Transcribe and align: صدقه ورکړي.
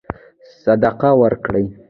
صدقه 0.63 1.09
ورکړي. 1.21 1.65